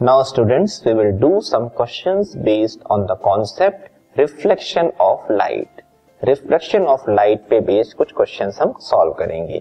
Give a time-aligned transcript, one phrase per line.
[0.00, 5.80] Now students, we will do some questions based on the concept reflection of light.
[6.22, 9.58] Reflection of light पे based कुछ questions हम solve करेंगे।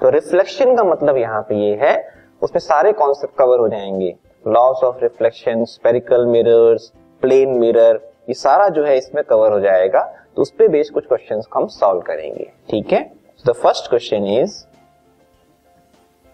[0.00, 2.08] तो reflection का मतलब यहाँ पे ये है
[2.42, 4.14] उसमें सारे कॉन्सेप्ट कवर हो जाएँगे।
[4.46, 10.02] Laws of reflection spherical mirrors plane mirror ये सारा जो है इसमें कवर हो जाएगा।
[10.36, 13.12] तो उस पर बेस्ड कुछ क्वेश्चंस हम सॉल्व करेंगे। ठीक है?
[13.46, 14.64] The first question is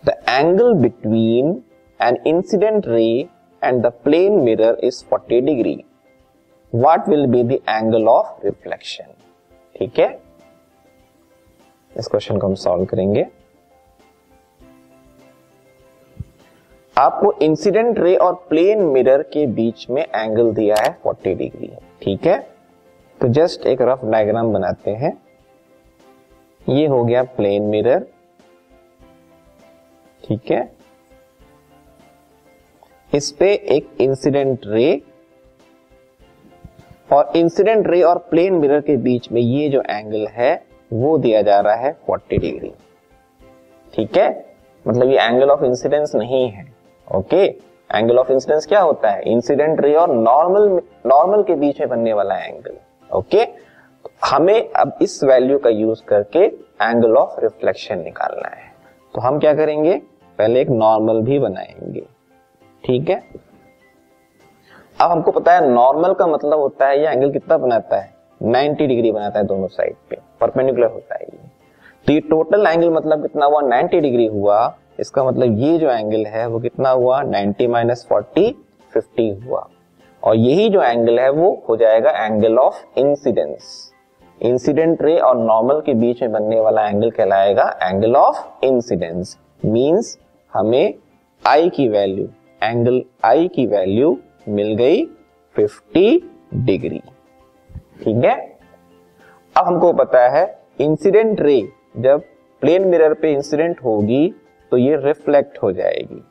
[0.06, 1.62] the angle between
[2.02, 3.35] an incident ray
[3.66, 5.84] and the plane mirror is 40 degree.
[6.74, 9.08] What will be the angle of reflection?
[9.76, 10.22] ठीक है?
[11.96, 13.26] इस क्वेश्चन को हम सॉल्व करेंगे।
[16.98, 21.72] आपको इंसिडेंट रे और प्लेन मिरर के बीच में एंगल दिया है 40 डिग्री
[22.02, 22.38] ठीक है?
[23.20, 25.22] तो जस्ट एक रफ डायग्राम बनाते हैं।
[26.68, 28.06] ये हो गया प्लेन मिरर
[30.24, 30.75] ठीक है?
[33.16, 35.02] इस पे एक इंसिडेंट रे
[37.12, 41.42] और इंसिडेंट रे और प्लेन मिरर के बीच में ये जो एंगल है, वो दिया
[41.42, 42.72] जा रहा है 40 डिग्री
[43.94, 44.46] ठीक है?
[44.88, 46.72] मतलब ये एंगल ऑफ़ इंसिडेंस नहीं है।
[47.14, 47.44] ओके
[47.94, 49.22] एंगल ऑफ़ इंसिडेंस क्या होता है?
[49.32, 52.76] इंसिडेंट रे और नॉर्मल नॉर्मल के बीच में बनने वाला एंगल
[53.14, 53.46] ओके
[54.24, 56.44] हमें अब इस वैल्यू का यूज़ करके
[56.82, 58.72] एंगल ऑफ़ रिफ्लेक्शन निकालना है।
[59.14, 60.02] तो हम क्या करेंगे?
[60.38, 62.15] पहले एक नॉर्मल भी बनाएँगे।
[62.86, 63.22] ठीक है?
[65.00, 68.14] अब हमको पता है नॉर्मल का मतलब होता है ये एंगल कितना बनाता है?
[68.42, 71.50] 90 डिग्री बनाता है दोनों साइड पे परपेंडिकुलर होता है ये।
[72.06, 73.60] तो ये टोटल एंगल मतलब कितना हुआ?
[73.62, 77.22] 90 डिग्री हुआ। इसका मतलब ये जो एंगल है वो कितना हुआ?
[77.22, 78.50] 90 माइनस फोर्टी
[78.92, 79.68] फिफ्टी हुआ।
[80.22, 83.92] और यही जो एंगल है वो हो जाएगा angle of incidence
[84.42, 90.18] incident ray और नॉर्मल के बीच में बनने वाला एंगल कहलाएगा एंगल ऑफ़ इंसिडेंस मींस
[90.54, 90.94] हमें
[91.46, 92.28] आई की वैल्यू
[92.62, 94.16] एंगल आई की वैल्यू
[94.48, 95.04] मिल गई
[95.56, 96.20] 50
[96.56, 97.00] डिग्री
[98.04, 98.34] ठीक है?
[99.56, 100.44] अब हमको पता है
[100.80, 101.60] इंसिडेंट रे
[101.98, 102.22] जब
[102.62, 104.28] प्लेन मिरर पे इंसिडेंट होगी
[104.72, 106.22] तो ये रिफ्लेक्ट हो जाएगी.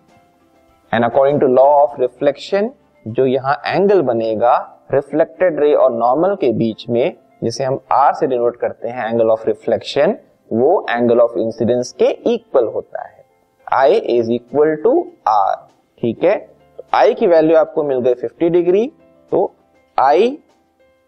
[0.92, 2.70] And according to law of reflection
[3.06, 4.56] जो यहाँ एंगल बनेगा
[4.94, 9.30] रिफ्लेक्टेड रे और नॉर्मल के बीच में, जिसे हम आर से डिनोट करते हैं एंगल
[9.32, 10.16] ऑफ़ रिफ्लेक्शन
[10.52, 13.24] वो एंगल ऑफ़ इंसिडेंस के इक्वल होता है.
[13.68, 15.65] I is equal to R
[16.02, 16.50] ठीक है?
[16.94, 18.92] आई की वैल्यू आपको मिल गई 50 डिग्री
[19.32, 19.56] तो
[20.00, 20.38] I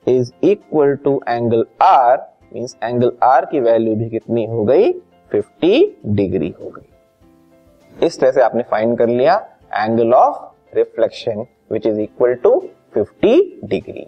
[0.07, 2.17] is equal to angle R
[2.53, 4.91] means angle R की वैल्यू भी कितनी हो गई?
[5.31, 9.35] 50 डिग्री हो गई। इस तरह से आपने फाइंड कर लिया
[9.73, 14.07] angle of reflection which is equal to 50 degree